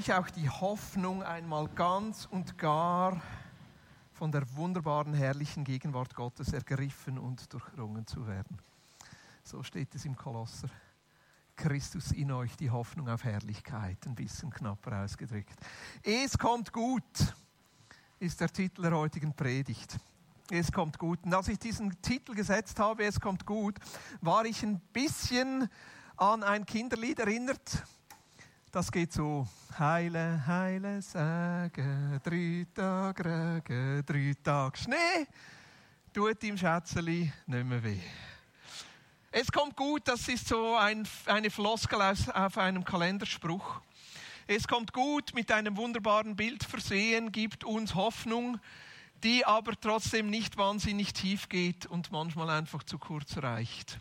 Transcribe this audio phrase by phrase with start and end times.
[0.00, 3.20] euch auch die Hoffnung, einmal ganz und gar
[4.14, 8.58] von der wunderbaren, herrlichen Gegenwart Gottes ergriffen und durchrungen zu werden.
[9.44, 10.70] So steht es im Kolosser.
[11.54, 15.60] Christus in euch, die Hoffnung auf Herrlichkeit, ein bisschen knapper ausgedrückt.
[16.02, 17.34] Es kommt gut,
[18.20, 19.98] ist der Titel der heutigen Predigt.
[20.50, 21.18] Es kommt gut.
[21.24, 23.76] Und als ich diesen Titel gesetzt habe, Es kommt gut,
[24.22, 25.68] war ich ein bisschen
[26.16, 27.84] an ein Kinderlied erinnert.
[28.72, 29.48] Das geht so.
[29.76, 35.26] Heile, heile, sage, drei Tage Regen, drei Tage Schnee,
[36.14, 37.98] tut im Schätzeli nicht mehr weh.
[39.32, 43.80] Es kommt gut, das ist so ein, eine Floskel aus, auf einem Kalenderspruch.
[44.46, 48.60] Es kommt gut, mit einem wunderbaren Bild versehen, gibt uns Hoffnung,
[49.24, 53.98] die aber trotzdem nicht wahnsinnig tief geht und manchmal einfach zu kurz reicht.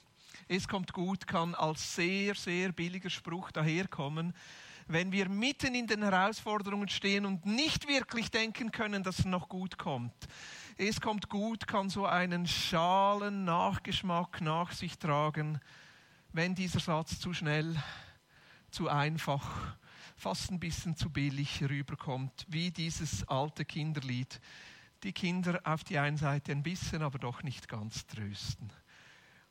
[0.51, 4.33] Es kommt gut kann als sehr, sehr billiger Spruch daherkommen,
[4.87, 9.47] wenn wir mitten in den Herausforderungen stehen und nicht wirklich denken können, dass es noch
[9.47, 10.27] gut kommt.
[10.75, 15.59] Es kommt gut, kann so einen schalen Nachgeschmack nach sich tragen,
[16.33, 17.75] wenn dieser Satz zu schnell,
[18.71, 19.77] zu einfach,
[20.15, 24.41] fast ein bisschen zu billig rüberkommt, wie dieses alte Kinderlied.
[25.03, 28.73] Die Kinder auf die einen Seite ein bisschen, aber doch nicht ganz trösten.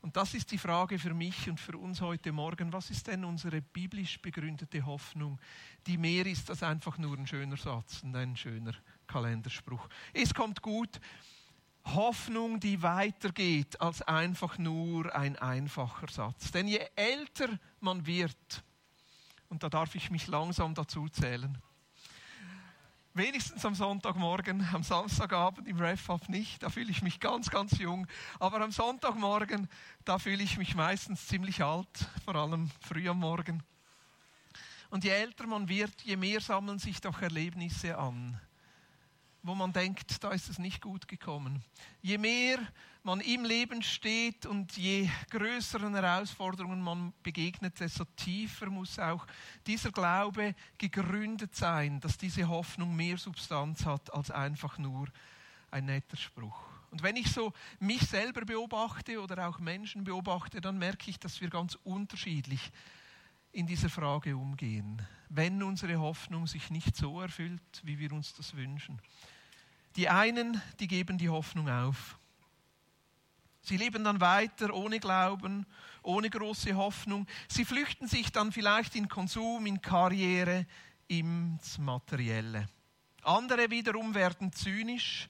[0.00, 2.72] Und das ist die Frage für mich und für uns heute Morgen.
[2.72, 5.41] Was ist denn unsere biblisch begründete Hoffnung,
[5.86, 8.74] die mehr ist als einfach nur ein schöner Satz und ein schöner
[9.06, 9.88] Kalenderspruch?
[10.12, 11.00] Es kommt gut.
[11.84, 16.52] Hoffnung, die weitergeht als einfach nur ein einfacher Satz.
[16.52, 18.62] Denn je älter man wird,
[19.48, 21.58] und da darf ich mich langsam dazu zählen,
[23.18, 26.62] Wenigstens am Sonntagmorgen, am Samstagabend im Ref-Up nicht.
[26.62, 28.06] Da fühle ich mich ganz, ganz jung.
[28.38, 29.68] Aber am Sonntagmorgen,
[30.04, 31.88] da fühle ich mich meistens ziemlich alt,
[32.24, 33.64] vor allem früh am Morgen.
[34.90, 38.40] Und je älter man wird, je mehr sammeln sich doch Erlebnisse an
[39.42, 41.64] wo man denkt, da ist es nicht gut gekommen.
[42.02, 42.58] Je mehr
[43.08, 49.26] man im Leben steht und je größeren Herausforderungen man begegnet, desto tiefer muss auch
[49.66, 55.08] dieser Glaube gegründet sein, dass diese Hoffnung mehr Substanz hat als einfach nur
[55.70, 56.60] ein netter Spruch.
[56.91, 61.41] Und wenn ich so mich selber beobachte oder auch Menschen beobachte, dann merke ich, dass
[61.41, 62.60] wir ganz unterschiedlich
[63.52, 68.54] in dieser Frage umgehen, wenn unsere Hoffnung sich nicht so erfüllt, wie wir uns das
[68.54, 69.00] wünschen.
[69.97, 72.17] Die einen, die geben die Hoffnung auf.
[73.68, 75.66] Sie leben dann weiter ohne Glauben,
[76.02, 77.26] ohne große Hoffnung.
[77.48, 80.64] Sie flüchten sich dann vielleicht in Konsum, in Karriere,
[81.06, 82.66] ins Materielle.
[83.24, 85.28] Andere wiederum werden zynisch,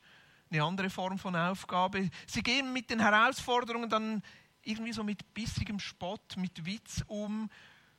[0.53, 2.11] eine andere Form von Aufgabe.
[2.29, 4.23] Sie gehen mit den Herausforderungen dann
[4.63, 7.51] irgendwie so mit bissigem Spott, mit Witz um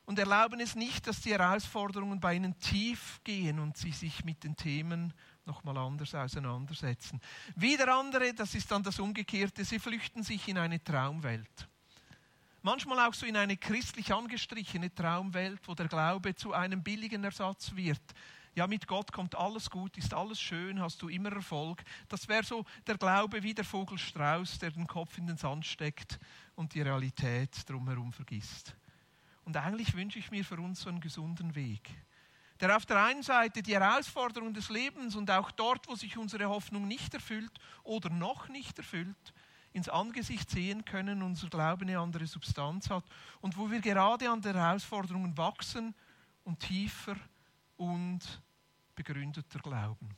[0.05, 4.45] und erlauben es nicht, dass die Herausforderungen bei ihnen tief gehen und sie sich mit
[4.45, 5.13] den Themen
[5.49, 7.19] nochmal anders auseinandersetzen.
[7.55, 11.67] Wieder andere, das ist dann das Umgekehrte, sie flüchten sich in eine Traumwelt.
[12.61, 17.75] Manchmal auch so in eine christlich angestrichene Traumwelt, wo der Glaube zu einem billigen Ersatz
[17.75, 18.01] wird.
[18.53, 21.83] Ja, mit Gott kommt alles gut, ist alles schön, hast du immer Erfolg.
[22.09, 25.65] Das wäre so der Glaube wie der Vogel Strauß, der den Kopf in den Sand
[25.65, 26.19] steckt
[26.55, 28.75] und die Realität drumherum vergisst.
[29.45, 31.89] Und eigentlich wünsche ich mir für uns so einen gesunden Weg,
[32.59, 36.49] der auf der einen Seite die Herausforderungen des Lebens und auch dort, wo sich unsere
[36.49, 37.51] Hoffnung nicht erfüllt
[37.83, 39.33] oder noch nicht erfüllt,
[39.71, 43.03] ins Angesicht sehen können, unser Glaube eine andere Substanz hat
[43.39, 45.93] und wo wir gerade an den Herausforderungen wachsen
[46.43, 47.15] und tiefer
[47.77, 48.41] und
[48.95, 50.17] begründeter glauben.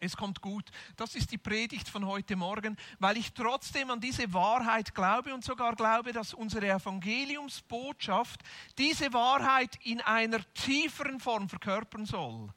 [0.00, 0.70] Es kommt gut.
[0.96, 5.44] Das ist die Predigt von heute Morgen, weil ich trotzdem an diese Wahrheit glaube und
[5.44, 8.40] sogar glaube, dass unsere Evangeliumsbotschaft
[8.76, 12.52] diese Wahrheit in einer tieferen Form verkörpern soll.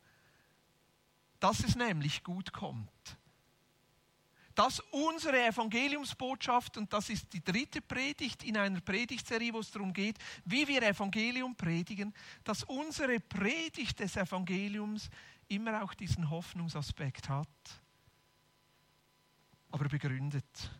[1.40, 2.90] Dass es nämlich gut kommt.
[4.56, 9.94] Dass unsere Evangeliumsbotschaft, und das ist die dritte Predigt in einer Predigtserie, wo es darum
[9.94, 12.12] geht, wie wir Evangelium predigen,
[12.44, 15.12] dass unsere Predigt des Evangeliums
[15.48, 17.48] immer auch diesen Hoffnungsaspekt hat,
[19.72, 20.72] aber begründet,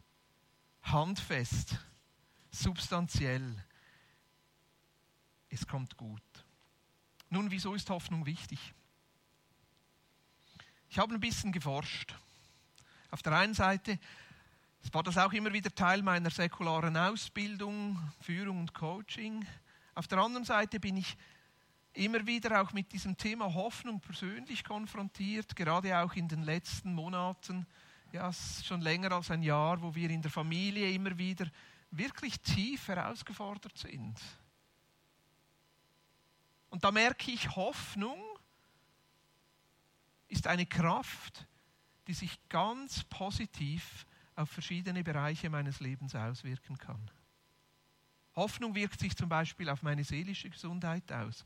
[0.84, 1.78] handfest,
[2.52, 3.64] substanziell.
[5.50, 6.22] Es kommt gut.
[7.30, 8.74] Nun, wieso ist Hoffnung wichtig?
[10.90, 12.16] Ich habe ein bisschen geforscht.
[13.12, 14.00] Auf der einen Seite
[14.92, 19.46] war das auch immer wieder Teil meiner säkularen Ausbildung, Führung und Coaching.
[19.96, 21.18] Auf der anderen Seite bin ich
[21.98, 27.66] immer wieder auch mit diesem Thema Hoffnung persönlich konfrontiert, gerade auch in den letzten Monaten,
[28.14, 31.48] ja, schon länger als ein Jahr, wo wir in der Familie immer wieder
[31.92, 34.20] wirklich tief herausgefordert sind.
[36.70, 38.22] Und da merke ich, Hoffnung
[40.28, 41.48] ist eine Kraft,
[42.08, 44.06] die sich ganz positiv
[44.36, 47.10] auf verschiedene Bereiche meines Lebens auswirken kann.
[48.36, 51.44] Hoffnung wirkt sich zum Beispiel auf meine seelische Gesundheit aus.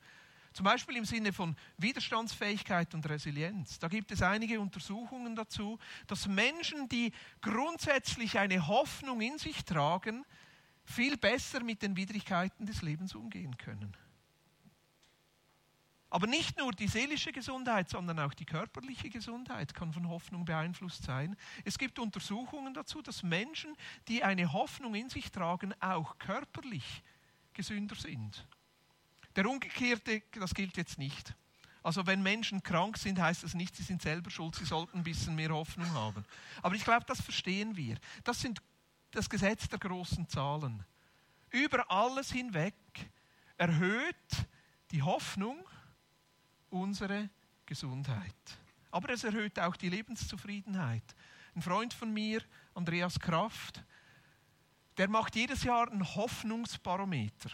[0.53, 3.79] Zum Beispiel im Sinne von Widerstandsfähigkeit und Resilienz.
[3.79, 10.25] Da gibt es einige Untersuchungen dazu, dass Menschen, die grundsätzlich eine Hoffnung in sich tragen,
[10.83, 13.95] viel besser mit den Widrigkeiten des Lebens umgehen können.
[16.09, 21.03] Aber nicht nur die seelische Gesundheit, sondern auch die körperliche Gesundheit kann von Hoffnung beeinflusst
[21.03, 21.37] sein.
[21.63, 23.77] Es gibt Untersuchungen dazu, dass Menschen,
[24.09, 27.01] die eine Hoffnung in sich tragen, auch körperlich
[27.53, 28.45] gesünder sind.
[29.35, 31.33] Der umgekehrte, das gilt jetzt nicht.
[31.83, 35.03] Also wenn Menschen krank sind, heißt das nicht, sie sind selber schuld, sie sollten ein
[35.03, 36.23] bisschen mehr Hoffnung haben.
[36.61, 37.97] Aber ich glaube, das verstehen wir.
[38.23, 38.61] Das sind
[39.11, 40.83] das Gesetz der großen Zahlen.
[41.49, 42.75] Über alles hinweg
[43.57, 44.15] erhöht
[44.91, 45.57] die Hoffnung
[46.69, 47.29] unsere
[47.65, 48.35] Gesundheit.
[48.91, 51.03] Aber es erhöht auch die Lebenszufriedenheit.
[51.55, 52.41] Ein Freund von mir,
[52.73, 53.83] Andreas Kraft,
[54.97, 57.49] der macht jedes Jahr einen Hoffnungsbarometer.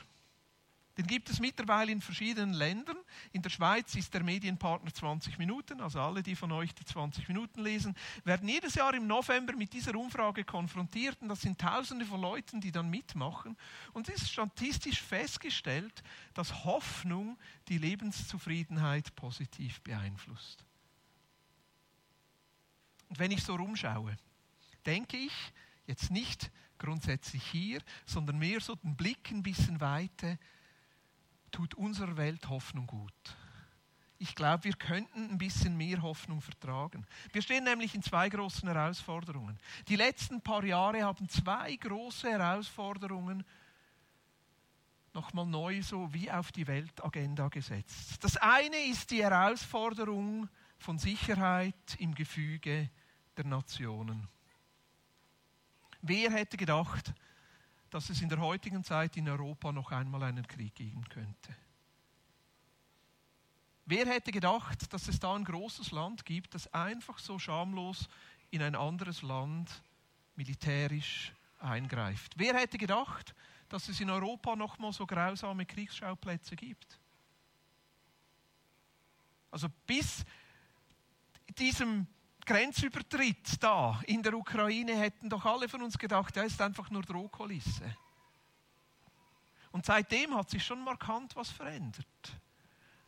[0.98, 2.98] Den gibt es mittlerweile in verschiedenen Ländern.
[3.32, 7.28] In der Schweiz ist der Medienpartner 20 Minuten, also alle, die von euch die 20
[7.28, 11.22] Minuten lesen, werden jedes Jahr im November mit dieser Umfrage konfrontiert.
[11.22, 13.56] Und das sind Tausende von Leuten, die dann mitmachen.
[13.94, 16.04] Und es ist statistisch festgestellt,
[16.34, 20.66] dass Hoffnung die Lebenszufriedenheit positiv beeinflusst.
[23.10, 24.18] Und wenn ich so rumschaue,
[24.86, 25.34] denke ich
[25.86, 30.38] jetzt nicht grundsätzlich hier, sondern mehr so den Blick ein bisschen weiter
[31.52, 33.14] tut unserer Welt Hoffnung gut.
[34.20, 37.06] Ich glaube, wir könnten ein bisschen mehr Hoffnung vertragen.
[37.32, 39.60] Wir stehen nämlich in zwei großen Herausforderungen.
[39.88, 43.44] Die letzten paar Jahre haben zwei große Herausforderungen
[45.14, 48.24] nochmal neu so wie auf die Weltagenda gesetzt.
[48.24, 50.48] Das eine ist die Herausforderung
[50.78, 52.90] von Sicherheit im Gefüge
[53.36, 54.28] der Nationen.
[56.02, 57.14] Wer hätte gedacht,
[57.90, 61.56] dass es in der heutigen Zeit in Europa noch einmal einen Krieg geben könnte.
[63.86, 68.10] Wer hätte gedacht, dass es da ein großes Land gibt, das einfach so schamlos
[68.52, 69.82] in ein anderes Land
[70.36, 72.34] militärisch eingreift?
[72.38, 73.34] Wer hätte gedacht,
[73.70, 77.00] dass es in Europa noch mal so grausame Kriegsschauplätze gibt?
[79.52, 80.26] Also bis
[81.58, 82.08] diesem
[82.48, 87.04] Grenzübertritt da in der Ukraine hätten doch alle von uns gedacht, er ist einfach nur
[87.04, 87.96] Drohkulisse.
[89.72, 92.08] Und seitdem hat sich schon markant was verändert.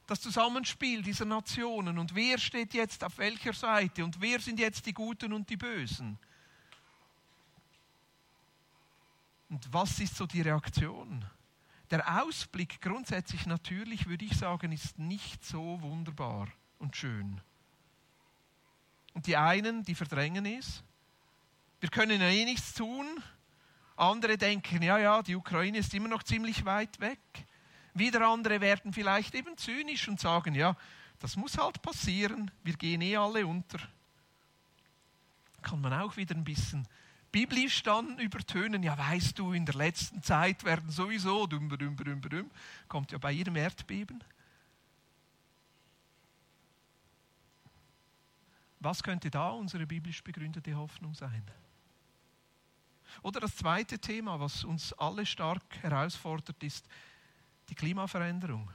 [0.06, 4.86] Das Zusammenspiel dieser Nationen und wer steht jetzt auf welcher Seite und wer sind jetzt
[4.86, 6.20] die Guten und die Bösen.
[9.48, 11.24] Und was ist so die Reaktion?
[11.92, 17.42] Der Ausblick grundsätzlich natürlich, würde ich sagen, ist nicht so wunderbar und schön.
[19.14, 20.84] Und die einen, die verdrängen es.
[21.80, 23.06] Wir können eh nichts tun.
[23.96, 27.20] Andere denken, ja, ja, die Ukraine ist immer noch ziemlich weit weg.
[27.94, 30.76] Wieder andere werden vielleicht eben zynisch und sagen, ja,
[31.20, 33.80] das muss halt passieren, wir gehen eh alle unter.
[35.62, 36.88] Kann man auch wieder ein bisschen
[37.32, 42.22] biblisch dann übertönen, ja, weißt du, in der letzten Zeit werden sowieso, düm, düm, düm,
[42.22, 42.50] düm,
[42.88, 44.24] kommt ja bei jedem Erdbeben.
[48.80, 51.44] Was könnte da unsere biblisch begründete Hoffnung sein?
[53.22, 56.88] Oder das zweite Thema, was uns alle stark herausfordert, ist
[57.70, 58.72] die Klimaveränderung.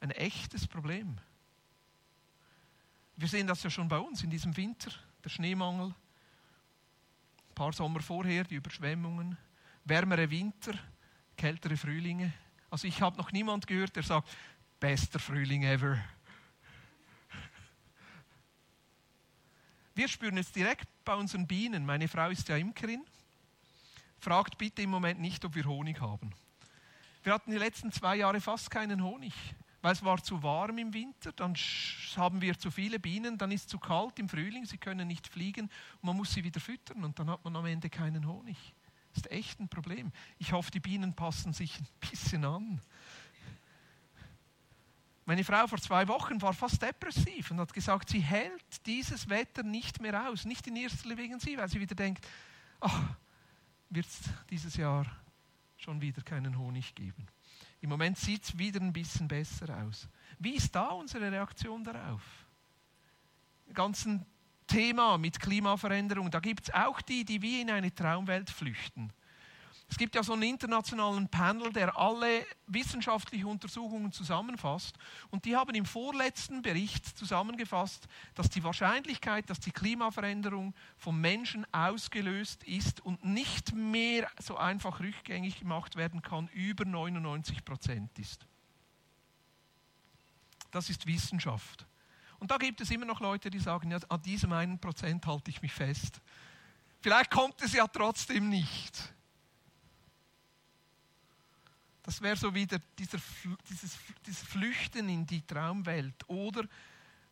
[0.00, 1.18] Ein echtes Problem.
[3.16, 4.90] Wir sehen das ja schon bei uns in diesem Winter,
[5.22, 9.36] der Schneemangel, ein paar Sommer vorher die Überschwemmungen,
[9.84, 10.72] wärmere Winter,
[11.36, 12.32] kältere Frühlinge.
[12.70, 14.28] Also ich habe noch niemand gehört, der sagt,
[14.78, 15.98] bester Frühling ever.
[20.00, 21.84] Wir spüren es direkt bei unseren Bienen.
[21.84, 23.04] Meine Frau ist ja Imkerin.
[24.18, 26.30] Fragt bitte im Moment nicht, ob wir Honig haben.
[27.22, 29.34] Wir hatten die letzten zwei Jahre fast keinen Honig,
[29.82, 31.54] weil es war zu warm im Winter, dann
[32.16, 35.26] haben wir zu viele Bienen, dann ist es zu kalt im Frühling, sie können nicht
[35.28, 35.68] fliegen
[36.00, 38.56] man muss sie wieder füttern und dann hat man am Ende keinen Honig.
[39.12, 40.12] Das ist echt ein Problem.
[40.38, 42.80] Ich hoffe, die Bienen passen sich ein bisschen an.
[45.24, 49.62] Meine Frau vor zwei Wochen war fast depressiv und hat gesagt, sie hält dieses Wetter
[49.62, 50.44] nicht mehr aus.
[50.44, 52.26] Nicht in erster Linie wegen sie, weil sie wieder denkt,
[52.80, 53.02] ach,
[53.90, 55.06] wird es dieses Jahr
[55.76, 57.26] schon wieder keinen Honig geben.
[57.80, 60.08] Im Moment sieht es wieder ein bisschen besser aus.
[60.38, 62.22] Wie ist da unsere Reaktion darauf?
[63.72, 64.26] ganzen
[64.66, 69.12] Thema mit Klimaveränderung, da gibt es auch die, die wie in eine Traumwelt flüchten.
[69.90, 74.96] Es gibt ja so einen internationalen Panel, der alle wissenschaftlichen Untersuchungen zusammenfasst.
[75.30, 78.06] Und die haben im vorletzten Bericht zusammengefasst,
[78.36, 85.00] dass die Wahrscheinlichkeit, dass die Klimaveränderung vom Menschen ausgelöst ist und nicht mehr so einfach
[85.00, 88.46] rückgängig gemacht werden kann, über 99 Prozent ist.
[90.70, 91.84] Das ist Wissenschaft.
[92.38, 95.50] Und da gibt es immer noch Leute, die sagen, ja, an diesem einen Prozent halte
[95.50, 96.20] ich mich fest.
[97.00, 99.12] Vielleicht kommt es ja trotzdem nicht.
[102.02, 103.18] Das wäre so wieder dieser,
[103.68, 106.28] dieses, dieses Flüchten in die Traumwelt.
[106.28, 106.64] Oder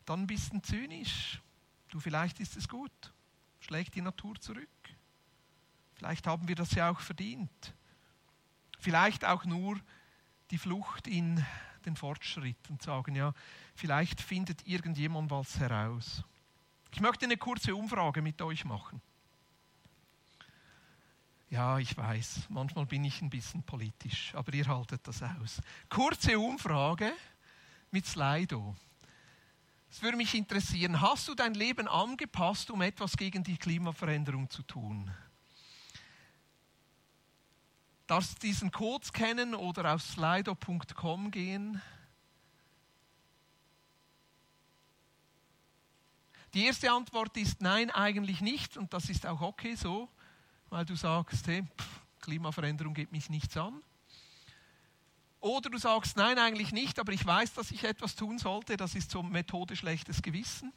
[0.05, 1.41] dann ein bisschen zynisch.
[1.89, 3.13] Du, vielleicht ist es gut.
[3.59, 4.69] Schlägt die Natur zurück.
[5.95, 7.73] Vielleicht haben wir das ja auch verdient.
[8.79, 9.79] Vielleicht auch nur
[10.51, 11.45] die Flucht in
[11.85, 13.33] den Fortschritt und sagen, ja,
[13.75, 16.23] vielleicht findet irgendjemand was heraus.
[16.91, 19.01] Ich möchte eine kurze Umfrage mit euch machen.
[21.49, 25.61] Ja, ich weiß, manchmal bin ich ein bisschen politisch, aber ihr haltet das aus.
[25.89, 27.11] Kurze Umfrage
[27.89, 28.75] mit Slido.
[29.89, 34.61] Es würde mich interessieren, hast du dein Leben angepasst, um etwas gegen die Klimaveränderung zu
[34.61, 35.09] tun?
[38.05, 41.81] Darfst du diesen Code scannen oder auf slido.com gehen?
[46.53, 50.09] Die erste Antwort ist nein, eigentlich nicht und das ist auch okay so
[50.69, 53.81] weil du sagst, hey, pff, Klimaveränderung geht mich nichts an.
[55.41, 58.75] Oder du sagst, nein, eigentlich nicht, aber ich weiß, dass ich etwas tun sollte.
[58.75, 60.73] Das ist so Methode schlechtes Gewissen.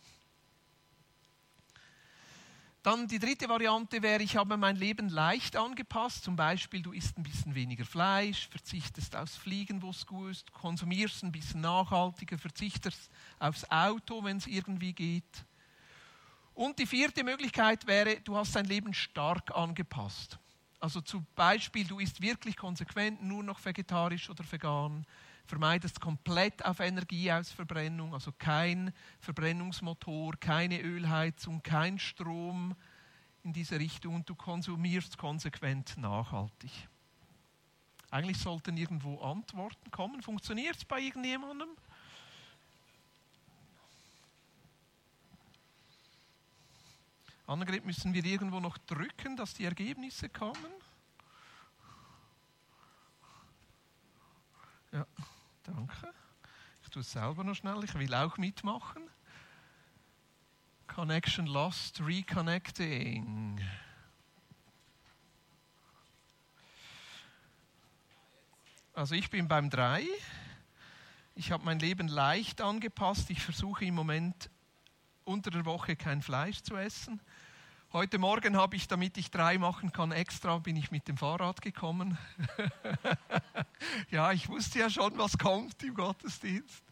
[2.84, 6.24] Dann die dritte Variante wäre, ich habe mein Leben leicht angepasst.
[6.24, 10.52] Zum Beispiel, du isst ein bisschen weniger Fleisch, verzichtest aufs Fliegen, wo es gut ist,
[10.52, 13.08] konsumierst ein bisschen nachhaltiger, verzichtest
[13.38, 15.44] aufs Auto, wenn es irgendwie geht.
[16.54, 20.38] Und die vierte Möglichkeit wäre, du hast dein Leben stark angepasst.
[20.80, 25.06] Also zum Beispiel, du isst wirklich konsequent nur noch vegetarisch oder vegan,
[25.46, 32.74] vermeidest komplett auf Energie aus Verbrennung, also kein Verbrennungsmotor, keine Ölheizung, kein Strom
[33.44, 36.70] in diese Richtung und du konsumierst konsequent nachhaltig.
[38.10, 40.20] Eigentlich sollten irgendwo Antworten kommen.
[40.20, 41.68] Funktioniert es bei irgendjemandem?
[47.46, 50.72] Annegret, müssen wir irgendwo noch drücken, dass die Ergebnisse kommen?
[54.92, 55.06] Ja,
[55.64, 56.12] danke.
[56.82, 59.02] Ich tue es selber noch schnell, ich will auch mitmachen.
[60.86, 63.60] Connection lost, reconnecting.
[68.94, 70.06] Also ich bin beim 3.
[71.34, 73.30] Ich habe mein Leben leicht angepasst.
[73.30, 74.50] Ich versuche im Moment
[75.24, 77.20] unter der Woche kein Fleisch zu essen.
[77.92, 81.60] Heute Morgen habe ich, damit ich drei machen kann, extra bin ich mit dem Fahrrad
[81.60, 82.16] gekommen.
[84.10, 86.82] ja, ich wusste ja schon, was kommt im Gottesdienst.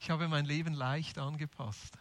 [0.00, 1.96] Ich habe mein Leben leicht angepasst.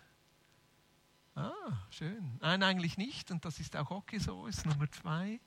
[1.35, 1.51] Ah,
[1.91, 2.39] schön.
[2.41, 3.29] Nein, eigentlich nicht.
[3.29, 5.39] Und das ist auch okay so, ist Nummer zwei.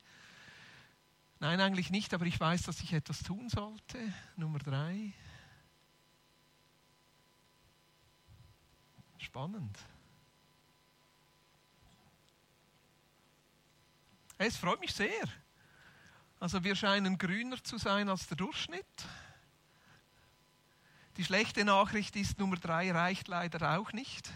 [1.41, 3.99] Nein, eigentlich nicht, aber ich weiß, dass ich etwas tun sollte.
[4.37, 5.15] Nummer drei.
[9.21, 9.79] Spannend.
[14.39, 15.29] Es freut mich sehr.
[16.41, 18.87] Also wir scheinen grüner zu sein als der Durchschnitt.
[21.19, 24.33] Die schlechte Nachricht ist, Nummer drei reicht leider auch nicht.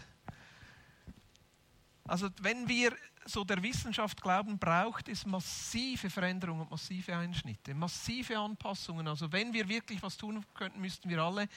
[2.03, 8.37] Also wenn wir so der Wissenschaft glauben, braucht es massive Veränderungen und massive Einschnitte, massive
[8.37, 9.07] Anpassungen.
[9.07, 11.47] Also wenn wir wirklich was tun könnten, müssten wir alle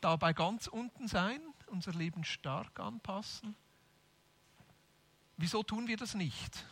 [0.00, 1.40] dabei ganz unten sein
[1.72, 3.56] unser Leben stark anpassen?
[5.36, 6.64] Wieso tun wir das nicht?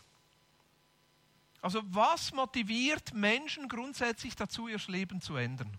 [1.63, 5.79] Also was motiviert Menschen grundsätzlich dazu, ihr Leben zu ändern?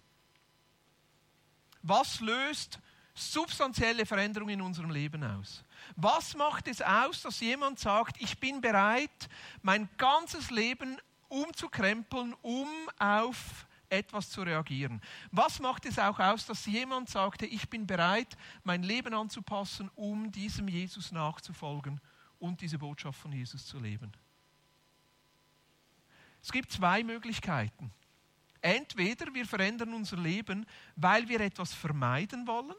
[1.81, 2.79] Was löst
[3.13, 5.63] substanzielle Veränderungen in unserem Leben aus?
[5.95, 9.29] Was macht es aus, dass jemand sagt, ich bin bereit,
[9.61, 10.99] mein ganzes Leben
[11.29, 12.67] umzukrempeln, um
[12.99, 15.01] auf etwas zu reagieren.
[15.31, 20.31] Was macht es auch aus, dass jemand sagte, ich bin bereit, mein Leben anzupassen, um
[20.31, 22.00] diesem Jesus nachzufolgen
[22.39, 24.12] und diese Botschaft von Jesus zu leben?
[26.41, 27.91] Es gibt zwei Möglichkeiten.
[28.62, 32.75] Entweder wir verändern unser Leben, weil wir etwas vermeiden wollen,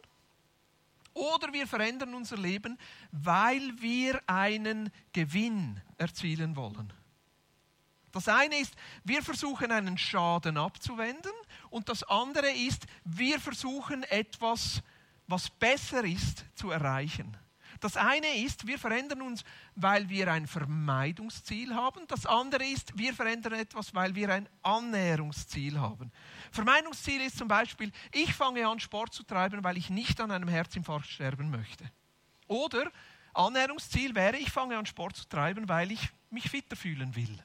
[1.14, 2.78] oder wir verändern unser Leben,
[3.10, 6.92] weil wir einen Gewinn erzielen wollen.
[8.12, 11.32] Das eine ist, wir versuchen einen Schaden abzuwenden
[11.70, 14.82] und das andere ist, wir versuchen etwas,
[15.26, 17.36] was besser ist, zu erreichen.
[17.80, 19.42] Das eine ist, wir verändern uns,
[19.74, 22.06] weil wir ein Vermeidungsziel haben.
[22.06, 26.12] Das andere ist, wir verändern etwas, weil wir ein Annäherungsziel haben.
[26.52, 30.48] Vermeidungsziel ist zum Beispiel, ich fange an, Sport zu treiben, weil ich nicht an einem
[30.48, 31.90] Herzinfarkt sterben möchte.
[32.46, 32.88] Oder
[33.34, 37.42] Annäherungsziel wäre, ich fange an, Sport zu treiben, weil ich mich fitter fühlen will.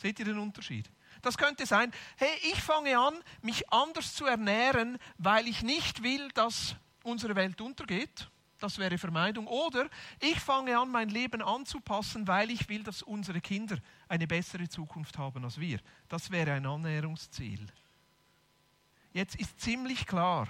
[0.00, 0.90] Seht ihr den Unterschied?
[1.22, 6.28] Das könnte sein, hey, ich fange an, mich anders zu ernähren, weil ich nicht will,
[6.30, 8.28] dass unsere Welt untergeht.
[8.58, 9.46] Das wäre Vermeidung.
[9.46, 9.88] Oder
[10.20, 13.78] ich fange an, mein Leben anzupassen, weil ich will, dass unsere Kinder
[14.08, 15.80] eine bessere Zukunft haben als wir.
[16.08, 17.66] Das wäre ein Annäherungsziel.
[19.12, 20.48] Jetzt ist ziemlich klar,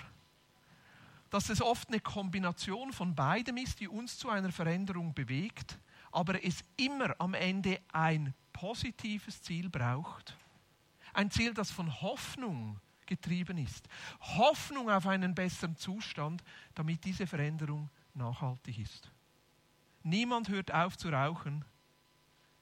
[1.30, 5.78] dass es oft eine Kombination von beidem ist, die uns zu einer Veränderung bewegt,
[6.10, 10.36] aber es immer am Ende ein positives Ziel braucht.
[11.12, 13.88] Ein Ziel, das von Hoffnung getrieben ist.
[14.20, 16.42] Hoffnung auf einen besseren Zustand,
[16.74, 19.10] damit diese Veränderung nachhaltig ist.
[20.02, 21.64] Niemand hört auf zu rauchen,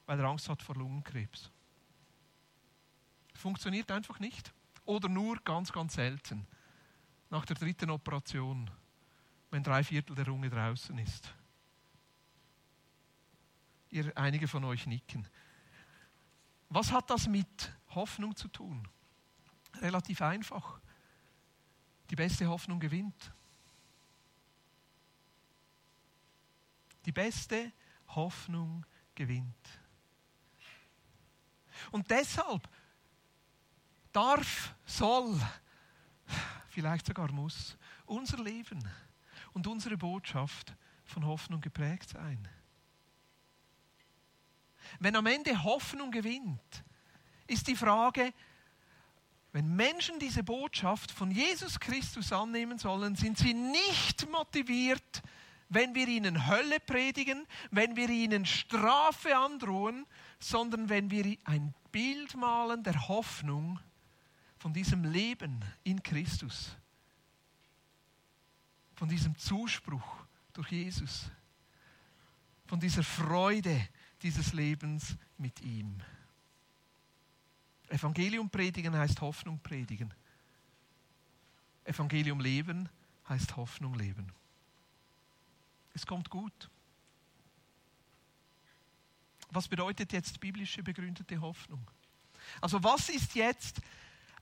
[0.05, 1.51] weil er Angst hat vor Lungenkrebs.
[3.33, 4.51] Funktioniert einfach nicht.
[4.85, 6.47] Oder nur ganz, ganz selten.
[7.29, 8.69] Nach der dritten Operation,
[9.51, 11.33] wenn drei Viertel der Lunge draußen ist.
[13.89, 15.27] Ihr, einige von euch nicken.
[16.69, 18.87] Was hat das mit Hoffnung zu tun?
[19.81, 20.79] Relativ einfach.
[22.09, 23.31] Die beste Hoffnung gewinnt.
[27.05, 27.71] Die beste
[28.09, 29.79] Hoffnung gewinnt.
[31.91, 32.67] Und deshalb
[34.11, 35.39] darf, soll,
[36.69, 38.87] vielleicht sogar muss unser Leben
[39.53, 42.47] und unsere Botschaft von Hoffnung geprägt sein.
[44.99, 46.83] Wenn am Ende Hoffnung gewinnt,
[47.47, 48.33] ist die Frage,
[49.51, 55.23] wenn Menschen diese Botschaft von Jesus Christus annehmen sollen, sind sie nicht motiviert,
[55.69, 60.05] wenn wir ihnen Hölle predigen, wenn wir ihnen Strafe androhen,
[60.39, 63.79] sondern wenn wir ein Bild malen der Hoffnung
[64.57, 66.75] von diesem Leben in Christus,
[68.95, 70.15] von diesem Zuspruch
[70.53, 71.31] durch Jesus,
[72.65, 73.87] von dieser Freude
[74.21, 76.01] dieses Lebens mit ihm.
[77.89, 80.13] Evangelium predigen heißt Hoffnung predigen.
[81.85, 82.89] Evangelium leben
[83.27, 84.31] heißt Hoffnung leben.
[85.93, 86.69] Es kommt gut.
[89.51, 91.89] Was bedeutet jetzt biblische begründete Hoffnung?
[92.61, 93.81] Also was ist jetzt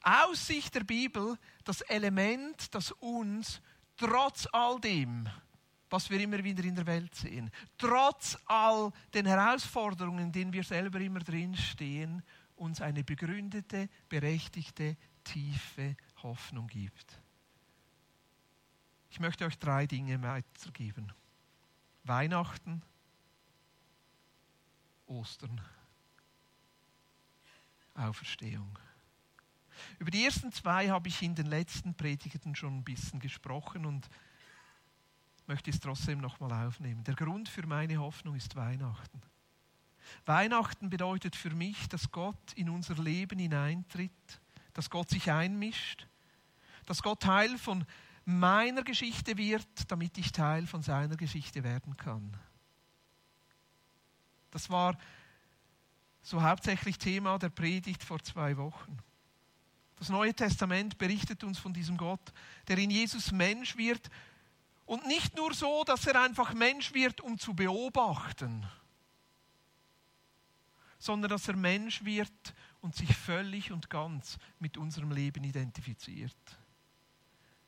[0.02, 3.62] aus Sicht der Bibel das Element, das uns
[3.96, 5.30] trotz all dem,
[5.90, 10.64] was wir immer wieder in der Welt sehen, trotz all den Herausforderungen, in denen wir
[10.64, 12.24] selber immer drinstehen,
[12.56, 17.22] uns eine begründete, berechtigte, tiefe Hoffnung gibt.
[19.10, 21.12] Ich möchte euch drei Dinge weitergeben.
[22.04, 22.82] Weihnachten,
[25.08, 25.62] Ostern,
[27.94, 28.78] Auferstehung.
[30.00, 34.10] Über die ersten zwei habe ich in den letzten Predigten schon ein bisschen gesprochen und
[35.48, 37.04] möchte es trotzdem nochmal aufnehmen.
[37.04, 39.22] Der Grund für meine Hoffnung ist Weihnachten.
[40.26, 44.42] Weihnachten bedeutet für mich, dass Gott in unser Leben hineintritt,
[44.74, 46.08] dass Gott sich einmischt,
[46.86, 47.86] dass Gott Teil von
[48.26, 52.38] meiner Geschichte wird, damit ich Teil von seiner Geschichte werden kann.
[54.52, 54.98] Das war
[56.22, 58.98] so hauptsächlich Thema der Predigt vor zwei Wochen.
[59.98, 62.34] Das Neue Testament berichtet uns von diesem Gott,
[62.68, 64.10] der in Jesus Mensch wird
[64.88, 68.66] und nicht nur so, dass er einfach Mensch wird, um zu beobachten,
[70.98, 72.32] sondern dass er Mensch wird
[72.82, 76.36] und sich völlig und ganz mit unserem Leben identifiziert.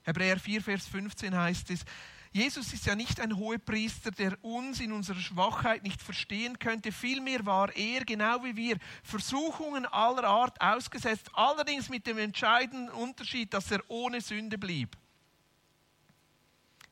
[0.03, 1.83] Hebräer 4, Vers 15 heißt es,
[2.31, 6.91] Jesus ist ja nicht ein Hohepriester, der uns in unserer Schwachheit nicht verstehen könnte.
[6.91, 13.53] Vielmehr war er, genau wie wir, Versuchungen aller Art ausgesetzt, allerdings mit dem entscheidenden Unterschied,
[13.53, 14.95] dass er ohne Sünde blieb.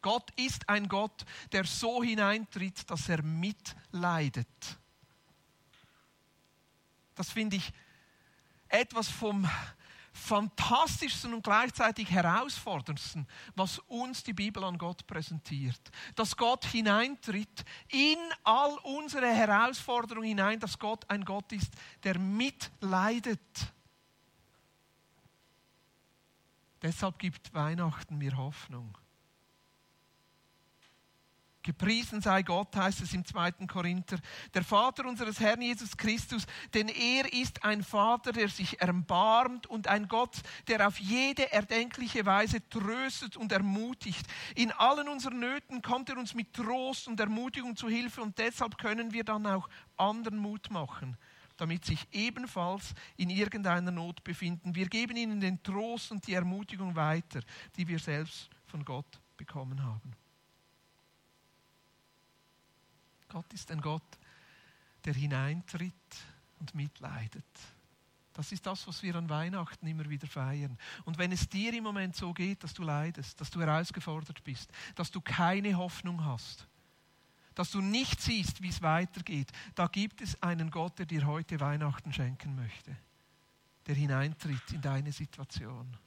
[0.07, 4.47] Gott ist ein Gott, der so hineintritt, dass er mitleidet.
[7.13, 7.73] Das finde ich
[8.69, 9.45] etwas vom
[10.13, 15.91] fantastischsten und gleichzeitig herausforderndsten, was uns die Bibel an Gott präsentiert.
[16.15, 23.73] Dass Gott hineintritt in all unsere Herausforderungen hinein, dass Gott ein Gott ist, der mitleidet.
[26.81, 28.97] Deshalb gibt Weihnachten mir Hoffnung.
[31.63, 33.51] Gepriesen sei Gott, heißt es im 2.
[33.67, 34.19] Korinther,
[34.53, 39.87] der Vater unseres Herrn Jesus Christus, denn er ist ein Vater, der sich erbarmt und
[39.87, 44.25] ein Gott, der auf jede erdenkliche Weise tröstet und ermutigt.
[44.55, 48.77] In allen unseren Nöten kommt er uns mit Trost und Ermutigung zu Hilfe und deshalb
[48.77, 49.67] können wir dann auch
[49.97, 51.17] anderen Mut machen,
[51.57, 54.73] damit sich ebenfalls in irgendeiner Not befinden.
[54.73, 57.41] Wir geben ihnen den Trost und die Ermutigung weiter,
[57.75, 60.13] die wir selbst von Gott bekommen haben.
[63.29, 64.17] Gott ist ein Gott,
[65.05, 65.93] der hineintritt
[66.59, 67.45] und mitleidet.
[68.33, 70.77] Das ist das, was wir an Weihnachten immer wieder feiern.
[71.05, 74.71] Und wenn es dir im Moment so geht, dass du leidest, dass du herausgefordert bist,
[74.95, 76.67] dass du keine Hoffnung hast,
[77.55, 81.59] dass du nicht siehst, wie es weitergeht, da gibt es einen Gott, der dir heute
[81.59, 82.95] Weihnachten schenken möchte,
[83.87, 85.97] der hineintritt in deine Situation.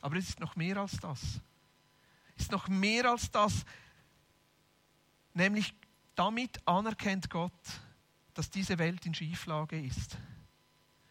[0.00, 1.40] Aber es ist noch mehr als das.
[2.34, 3.64] Es ist noch mehr als das,
[5.38, 5.72] Nämlich
[6.16, 7.52] damit anerkennt Gott,
[8.34, 10.18] dass diese Welt in Schieflage ist.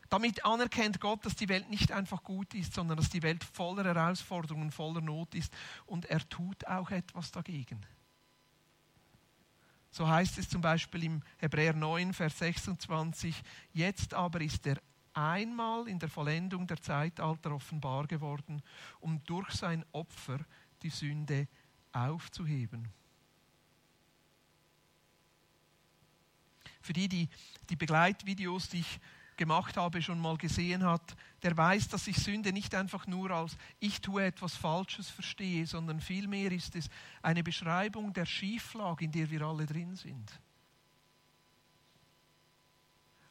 [0.10, 3.86] Damit anerkennt Gott, dass die Welt nicht einfach gut ist, sondern dass die Welt voller
[3.86, 5.54] Herausforderungen, voller Not ist.
[5.86, 7.86] Und er tut auch etwas dagegen.
[9.92, 14.82] So heißt es zum Beispiel im Hebräer 9, Vers 26, jetzt aber ist er
[15.14, 18.62] einmal in der Vollendung der Zeitalter offenbar geworden,
[19.00, 20.40] um durch sein Opfer
[20.82, 21.48] die Sünde
[21.94, 22.92] aufzuheben.
[26.88, 27.28] Für die, die
[27.70, 29.00] die Begleitvideos, die ich
[29.36, 33.58] gemacht habe, schon mal gesehen hat, der weiß, dass ich Sünde nicht einfach nur als
[33.82, 36.90] ich tue etwas Falsches verstehe, sondern vielmehr ist es
[37.22, 40.32] eine Beschreibung der Schieflage, in der wir alle drin sind.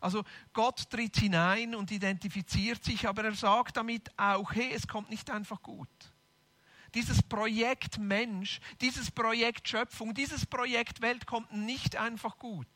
[0.01, 5.09] Also Gott tritt hinein und identifiziert sich, aber er sagt damit auch, hey, es kommt
[5.09, 5.89] nicht einfach gut.
[6.95, 12.69] Dieses Projekt Mensch, dieses Projekt Schöpfung, dieses Projekt Welt kommt nicht einfach gut.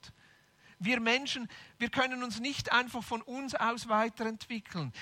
[0.81, 1.47] Wir Menschen,
[1.79, 4.93] wir können uns nicht einfach von uns aus weiterentwickeln.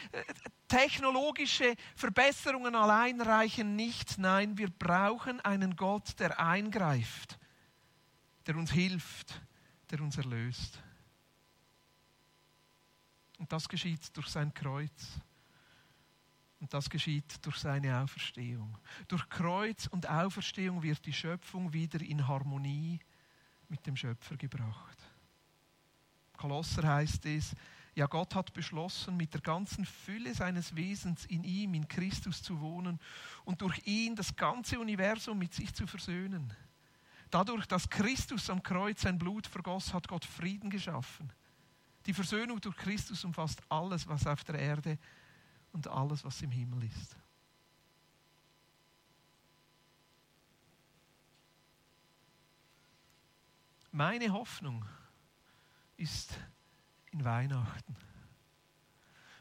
[0.67, 4.19] Technologische Verbesserungen allein reichen nicht.
[4.19, 7.39] Nein, wir brauchen einen Gott, der eingreift,
[8.47, 9.41] der uns hilft,
[9.91, 10.83] der uns erlöst.
[13.39, 15.21] Und das geschieht durch sein Kreuz.
[16.59, 18.77] Und das geschieht durch seine Auferstehung.
[19.07, 22.99] Durch Kreuz und Auferstehung wird die Schöpfung wieder in Harmonie
[23.69, 25.08] mit dem Schöpfer gebracht.
[26.39, 27.55] Kolosser heißt es,
[27.95, 32.61] ja, Gott hat beschlossen, mit der ganzen Fülle seines Wesens in ihm, in Christus zu
[32.61, 33.01] wohnen
[33.45, 36.55] und durch ihn das ganze Universum mit sich zu versöhnen.
[37.31, 41.33] Dadurch, dass Christus am Kreuz sein Blut vergoss, hat Gott Frieden geschaffen.
[42.07, 44.97] Die Versöhnung durch Christus umfasst alles, was auf der Erde
[45.73, 47.17] und alles, was im Himmel ist.
[53.91, 54.85] Meine Hoffnung
[55.99, 56.39] ist
[57.11, 57.97] in Weihnachten.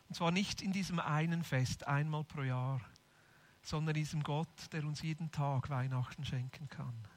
[0.09, 2.81] Und zwar nicht in diesem einen Fest einmal pro Jahr,
[3.61, 7.07] sondern diesem Gott, der uns jeden Tag Weihnachten schenken kann.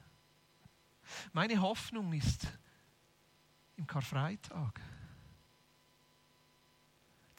[1.33, 2.47] Meine Hoffnung ist
[3.77, 4.79] im Karfreitag.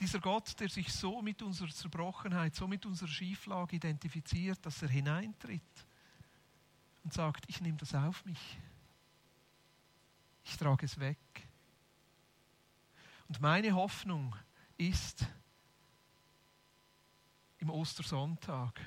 [0.01, 4.88] Dieser Gott, der sich so mit unserer Zerbrochenheit, so mit unserer Schieflage identifiziert, dass er
[4.88, 5.87] hineintritt
[7.05, 8.59] und sagt, ich nehme das auf mich.
[10.45, 11.19] Ich trage es weg.
[13.33, 14.37] Und meine Hoffnung
[14.77, 15.27] ist
[17.57, 18.79] im Ostersonntag,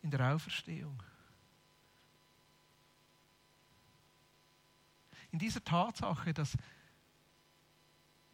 [0.00, 1.02] in der Auferstehung.
[5.30, 6.56] In dieser Tatsache, dass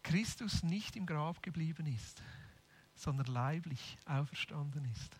[0.04, 2.22] Christus nicht im Grab geblieben ist,
[2.94, 5.16] sondern leiblich auferstanden ist.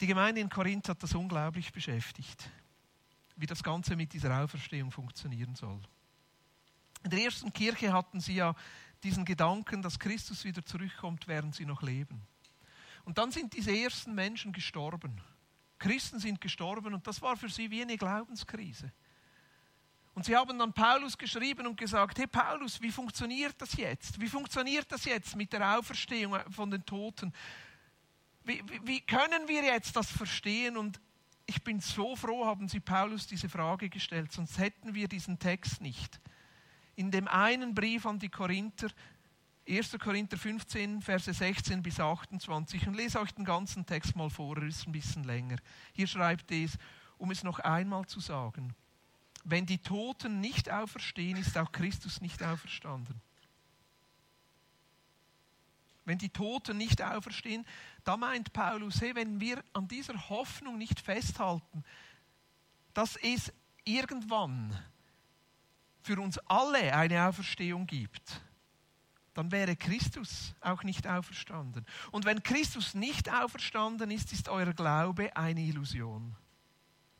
[0.00, 2.50] Die Gemeinde in Korinth hat das unglaublich beschäftigt
[3.36, 5.80] wie das Ganze mit dieser Auferstehung funktionieren soll.
[7.02, 8.54] In der ersten Kirche hatten sie ja
[9.02, 12.22] diesen Gedanken, dass Christus wieder zurückkommt, während sie noch leben.
[13.04, 15.20] Und dann sind diese ersten Menschen gestorben.
[15.78, 18.90] Christen sind gestorben und das war für sie wie eine Glaubenskrise.
[20.14, 24.20] Und sie haben dann Paulus geschrieben und gesagt, hey Paulus, wie funktioniert das jetzt?
[24.20, 27.32] Wie funktioniert das jetzt mit der Auferstehung von den Toten?
[28.44, 30.76] Wie, wie, wie können wir jetzt das verstehen?
[30.76, 31.00] Und
[31.46, 35.80] ich bin so froh, haben Sie Paulus diese Frage gestellt, sonst hätten wir diesen Text
[35.80, 36.20] nicht.
[36.96, 38.88] In dem einen Brief an die Korinther,
[39.68, 39.96] 1.
[39.98, 44.64] Korinther 15, Verse 16 bis 28, und lese euch den ganzen Text mal vor, er
[44.68, 45.56] ist ein bisschen länger.
[45.92, 46.78] Hier schreibt es,
[47.18, 48.74] um es noch einmal zu sagen,
[49.44, 53.20] wenn die Toten nicht auferstehen, ist auch Christus nicht auferstanden.
[56.04, 57.64] wenn die Toten nicht auferstehen,
[58.04, 61.84] da meint Paulus, hey, wenn wir an dieser Hoffnung nicht festhalten,
[62.92, 63.52] dass es
[63.84, 64.78] irgendwann
[66.02, 68.40] für uns alle eine Auferstehung gibt,
[69.32, 71.84] dann wäre Christus auch nicht auferstanden.
[72.12, 76.36] Und wenn Christus nicht auferstanden ist, ist euer Glaube eine Illusion.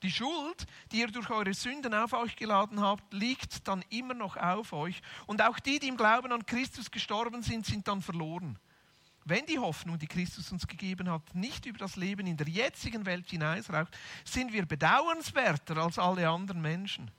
[0.02, 4.36] Die Schuld, die ihr durch eure Sünden auf euch geladen habt, liegt dann immer noch
[4.36, 5.00] auf euch.
[5.26, 8.58] Und auch die, die im Glauben an Christus gestorben sind, sind dann verloren.
[9.24, 13.06] Wenn die Hoffnung, die Christus uns gegeben hat, nicht über das Leben in der jetzigen
[13.06, 17.10] Welt hinausraucht, sind wir bedauernswerter als alle anderen Menschen.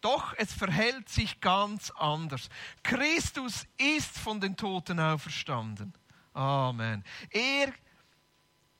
[0.00, 2.48] Doch es verhält sich ganz anders.
[2.82, 5.92] Christus ist von den Toten auferstanden.
[6.32, 7.04] Amen.
[7.30, 7.72] Er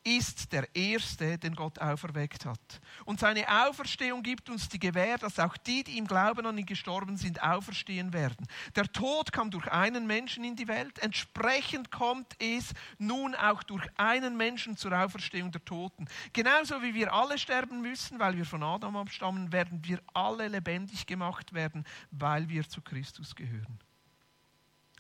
[0.05, 2.81] ist der Erste, den Gott auferweckt hat.
[3.05, 6.67] Und seine Auferstehung gibt uns die Gewähr, dass auch die, die im Glauben an ihn
[6.67, 8.47] gestorben sind, auferstehen werden.
[8.77, 10.99] Der Tod kam durch einen Menschen in die Welt.
[11.01, 16.07] Entsprechend kommt es nun auch durch einen Menschen zur Auferstehung der Toten.
[16.33, 21.07] Genauso wie wir alle sterben müssen, weil wir von Adam abstammen, werden wir alle lebendig
[21.07, 23.79] gemacht werden, weil wir zu Christus gehören.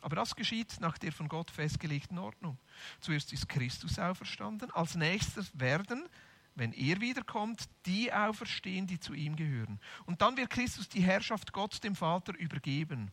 [0.00, 2.58] Aber das geschieht nach der von Gott festgelegten Ordnung.
[3.00, 6.08] Zuerst ist Christus auferstanden, als nächstes werden,
[6.54, 9.80] wenn er wiederkommt, die auferstehen, die zu ihm gehören.
[10.06, 13.12] Und dann wird Christus die Herrschaft Gott dem Vater übergeben.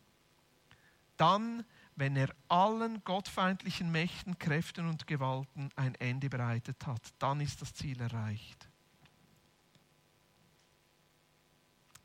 [1.17, 7.61] Dann, wenn er allen gottfeindlichen Mächten, Kräften und Gewalten ein Ende bereitet hat, dann ist
[7.61, 8.69] das Ziel erreicht.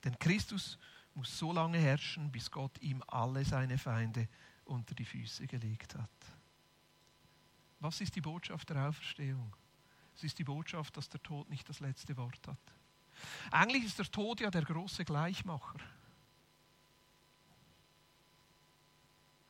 [0.04, 0.78] Denn Christus
[1.14, 4.28] muss so lange herrschen, bis Gott ihm alle seine Feinde
[4.72, 6.10] unter die Füße gelegt hat.
[7.80, 9.54] Was ist die Botschaft der Auferstehung?
[10.14, 12.58] Es ist die Botschaft, dass der Tod nicht das letzte Wort hat.
[13.50, 15.78] Eigentlich ist der Tod ja der große Gleichmacher.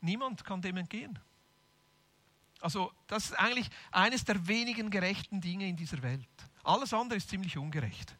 [0.00, 1.18] Niemand kann dem entgehen.
[2.61, 6.28] Also das ist eigentlich eines der wenigen gerechten Dinge in dieser Welt.
[6.64, 8.16] Alles andere ist ziemlich ungerecht.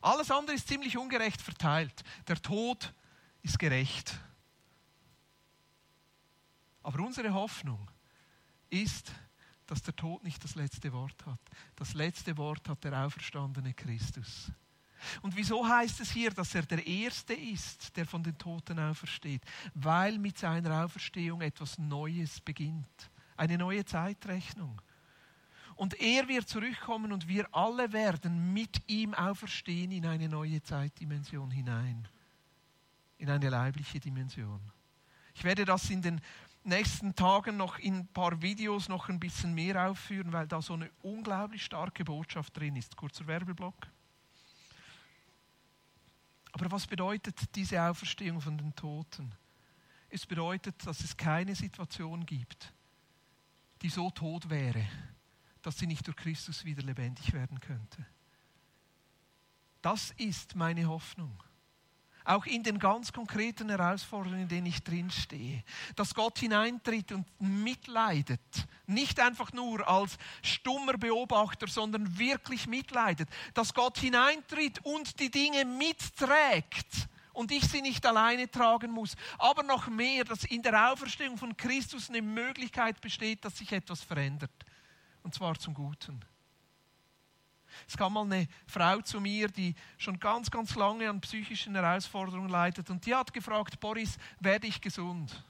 [0.00, 2.04] Alles andere ist ziemlich ungerecht verteilt.
[2.26, 2.92] Der Tod
[3.42, 4.18] ist gerecht.
[6.84, 7.90] Aber unsere Hoffnung
[8.70, 9.10] ist,
[9.66, 11.40] dass der Tod nicht das letzte Wort hat.
[11.74, 14.52] Das letzte Wort hat der auferstandene Christus.
[15.22, 19.42] Und wieso heißt es hier, dass er der Erste ist, der von den Toten aufersteht?
[19.74, 23.10] Weil mit seiner Auferstehung etwas Neues beginnt.
[23.36, 24.80] Eine neue Zeitrechnung.
[25.76, 31.50] Und er wird zurückkommen und wir alle werden mit ihm auferstehen in eine neue Zeitdimension
[31.50, 32.06] hinein.
[33.18, 34.60] In eine leibliche Dimension.
[35.34, 36.20] Ich werde das in den
[36.64, 40.74] nächsten Tagen noch in ein paar Videos noch ein bisschen mehr aufführen, weil da so
[40.74, 42.96] eine unglaublich starke Botschaft drin ist.
[42.96, 43.86] Kurzer Werbeblock.
[46.52, 49.34] Aber was bedeutet diese Auferstehung von den Toten?
[50.08, 52.72] Es bedeutet, dass es keine Situation gibt,
[53.82, 54.86] die so tot wäre,
[55.62, 58.06] dass sie nicht durch Christus wieder lebendig werden könnte.
[59.82, 61.43] Das ist meine Hoffnung.
[62.24, 65.62] Auch in den ganz konkreten Herausforderungen, in denen ich drinstehe.
[65.94, 68.40] Dass Gott hineintritt und mitleidet.
[68.86, 73.28] Nicht einfach nur als stummer Beobachter, sondern wirklich mitleidet.
[73.52, 79.16] Dass Gott hineintritt und die Dinge mitträgt und ich sie nicht alleine tragen muss.
[79.38, 84.02] Aber noch mehr, dass in der Auferstehung von Christus eine Möglichkeit besteht, dass sich etwas
[84.02, 84.64] verändert.
[85.22, 86.24] Und zwar zum Guten.
[87.88, 92.48] Es kam mal eine Frau zu mir, die schon ganz, ganz lange an psychischen Herausforderungen
[92.48, 95.42] leidet und die hat gefragt, Boris, werde ich gesund?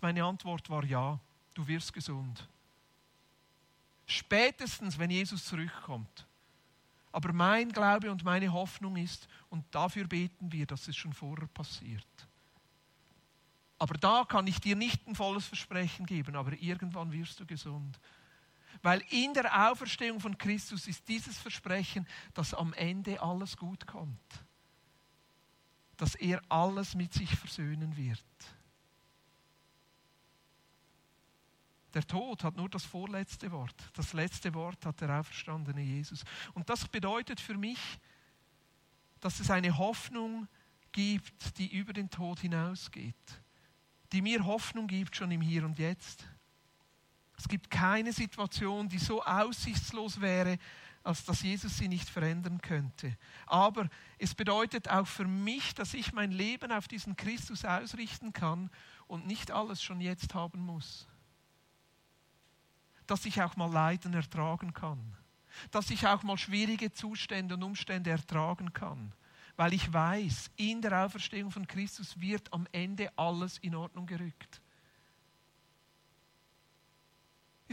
[0.00, 1.18] Meine Antwort war ja,
[1.54, 2.48] du wirst gesund.
[4.06, 6.26] Spätestens, wenn Jesus zurückkommt.
[7.10, 11.46] Aber mein Glaube und meine Hoffnung ist, und dafür beten wir, dass es schon vorher
[11.46, 12.04] passiert.
[13.78, 17.98] Aber da kann ich dir nicht ein volles Versprechen geben, aber irgendwann wirst du gesund.
[18.82, 24.44] Weil in der Auferstehung von Christus ist dieses Versprechen, dass am Ende alles gut kommt.
[25.96, 28.24] Dass er alles mit sich versöhnen wird.
[31.94, 33.74] Der Tod hat nur das vorletzte Wort.
[33.94, 36.24] Das letzte Wort hat der auferstandene Jesus.
[36.52, 37.78] Und das bedeutet für mich,
[39.20, 40.48] dass es eine Hoffnung
[40.90, 43.14] gibt, die über den Tod hinausgeht.
[44.12, 46.26] Die mir Hoffnung gibt schon im Hier und Jetzt.
[47.44, 50.56] Es gibt keine Situation, die so aussichtslos wäre,
[51.02, 53.18] als dass Jesus sie nicht verändern könnte.
[53.44, 58.70] Aber es bedeutet auch für mich, dass ich mein Leben auf diesen Christus ausrichten kann
[59.08, 61.06] und nicht alles schon jetzt haben muss.
[63.06, 65.14] Dass ich auch mal Leiden ertragen kann.
[65.70, 69.12] Dass ich auch mal schwierige Zustände und Umstände ertragen kann.
[69.56, 74.62] Weil ich weiß, in der Auferstehung von Christus wird am Ende alles in Ordnung gerückt.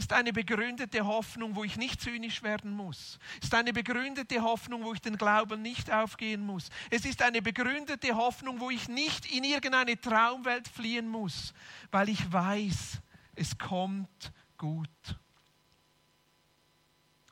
[0.02, 3.20] Ist eine begründete Hoffnung, wo ich nicht zynisch werden muss.
[3.40, 6.70] Ist eine begründete Hoffnung, wo ich den Glauben nicht aufgehen muss.
[6.90, 11.54] Es ist eine begründete Hoffnung, wo ich nicht in irgendeine Traumwelt fliehen muss,
[11.92, 13.00] weil ich weiß,
[13.36, 14.88] es kommt gut.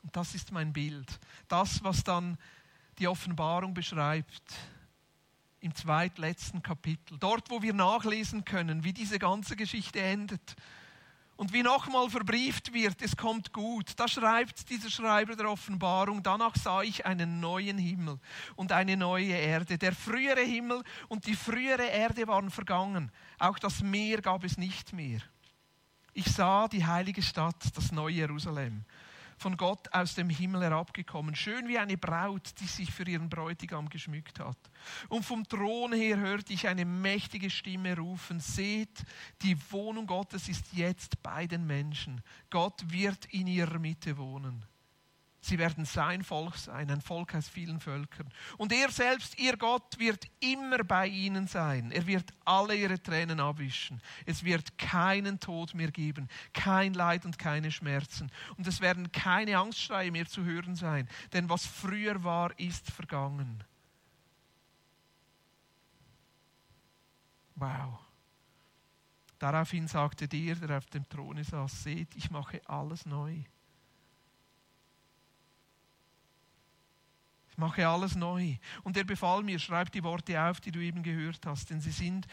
[0.01, 1.19] Und das ist mein Bild.
[1.49, 2.37] Das, was dann
[2.99, 4.43] die Offenbarung beschreibt
[5.59, 7.17] im zweitletzten Kapitel.
[7.19, 10.55] Dort, wo wir nachlesen können, wie diese ganze Geschichte endet.
[11.41, 13.93] Und wie nochmal verbrieft wird, es kommt gut.
[13.95, 18.19] Da schreibt dieser Schreiber der Offenbarung, danach sah ich einen neuen Himmel
[18.55, 19.79] und eine neue Erde.
[19.79, 23.11] Der frühere Himmel und die frühere Erde waren vergangen.
[23.39, 25.19] Auch das Meer gab es nicht mehr.
[26.13, 28.85] Ich sah die heilige Stadt, das neue Jerusalem
[29.41, 33.89] von Gott aus dem Himmel herabgekommen, schön wie eine Braut, die sich für ihren Bräutigam
[33.89, 34.57] geschmückt hat.
[35.09, 39.03] Und vom Thron her hörte ich eine mächtige Stimme rufen, seht,
[39.41, 42.21] die Wohnung Gottes ist jetzt bei den Menschen.
[42.51, 44.63] Gott wird in ihrer Mitte wohnen.
[45.43, 48.31] Sie werden sein Volk sein, ein Volk aus vielen Völkern.
[48.57, 51.91] Und er selbst, ihr Gott, wird immer bei ihnen sein.
[51.91, 54.01] Er wird alle ihre Tränen abwischen.
[54.27, 58.31] Es wird keinen Tod mehr geben, kein Leid und keine Schmerzen.
[58.57, 63.63] Und es werden keine Angstschreie mehr zu hören sein, denn was früher war, ist vergangen.
[67.55, 67.99] Wow.
[69.39, 73.43] Daraufhin sagte der, der auf dem Throne saß, seht, ich mache alles neu.
[77.51, 78.55] Ich mache alles neu.
[78.83, 81.91] Und er befahl mir, schreib die Worte auf, die du eben gehört hast, denn sie
[81.91, 82.27] sind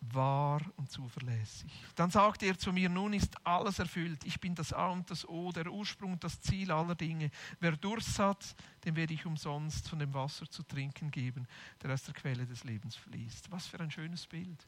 [0.00, 1.70] wahr und zuverlässig.
[1.94, 4.24] Dann sagte er zu mir, nun ist alles erfüllt.
[4.24, 7.30] Ich bin das A und das O, der Ursprung und das Ziel aller Dinge.
[7.60, 11.46] Wer Durst hat, dem werde ich umsonst von dem Wasser zu trinken geben,
[11.82, 13.50] der aus der Quelle des Lebens fließt.
[13.50, 14.66] Was für ein schönes Bild.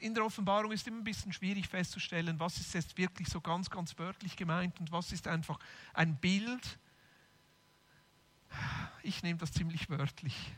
[0.00, 3.68] In der Offenbarung ist immer ein bisschen schwierig festzustellen, was ist jetzt wirklich so ganz,
[3.68, 5.58] ganz wörtlich gemeint und was ist einfach
[5.92, 6.78] ein Bild,
[9.02, 10.52] ich nehme das ziemlich wörtlich,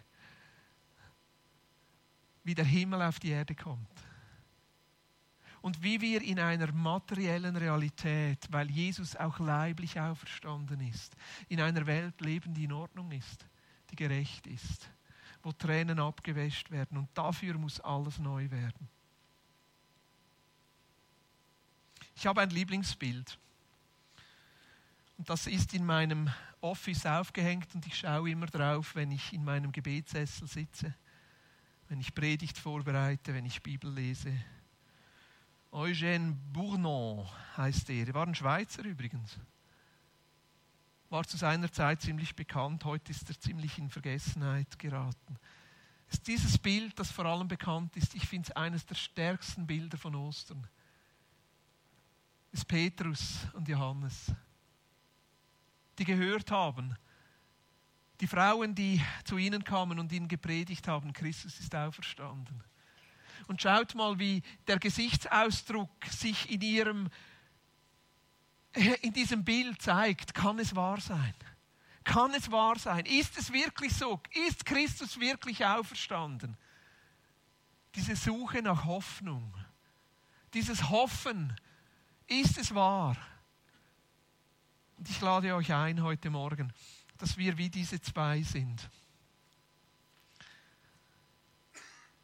[2.44, 3.88] wie der Himmel auf die Erde kommt.
[5.62, 11.14] Und wie wir in einer materiellen Realität, weil Jesus auch leiblich auferstanden ist,
[11.48, 13.46] in einer Welt leben, die in Ordnung ist,
[13.90, 14.90] die gerecht ist,
[15.42, 16.96] wo Tränen abgewäscht werden.
[16.96, 18.88] Und dafür muss alles neu werden.
[22.16, 23.38] Ich habe ein Lieblingsbild.
[25.18, 29.44] Und das ist in meinem Office aufgehängt und ich schaue immer drauf, wenn ich in
[29.44, 30.94] meinem Gebetssessel sitze,
[31.88, 34.32] wenn ich Predigt vorbereite, wenn ich Bibel lese.
[35.72, 38.08] Eugène Bournon heißt er.
[38.08, 39.38] Er war ein Schweizer übrigens.
[41.08, 45.38] War zu seiner Zeit ziemlich bekannt, heute ist er ziemlich in Vergessenheit geraten.
[46.08, 49.66] Es ist dieses Bild, das vor allem bekannt ist, ich finde es eines der stärksten
[49.66, 50.66] Bilder von Ostern.
[52.52, 54.32] Es ist Petrus und Johannes
[55.98, 56.96] die gehört haben.
[58.20, 62.62] Die Frauen, die zu ihnen kamen und ihnen gepredigt haben, Christus ist auferstanden.
[63.48, 67.08] Und schaut mal, wie der Gesichtsausdruck sich in ihrem
[69.02, 71.34] in diesem Bild zeigt, kann es wahr sein?
[72.04, 73.04] Kann es wahr sein?
[73.04, 74.20] Ist es wirklich so?
[74.48, 76.56] Ist Christus wirklich auferstanden?
[77.94, 79.52] Diese Suche nach Hoffnung,
[80.54, 81.56] dieses Hoffen,
[82.26, 83.16] ist es wahr?
[85.00, 86.74] Und ich lade euch ein heute Morgen,
[87.16, 88.90] dass wir wie diese zwei sind.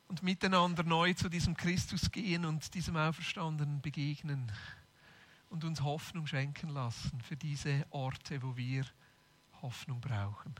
[0.08, 4.52] Und miteinander neu zu diesem Christus gehen und diesem Auferstandenen begegnen
[5.48, 8.84] und uns Hoffnung schenken lassen für diese Orte, wo wir
[9.62, 10.54] Hoffnung brauchen.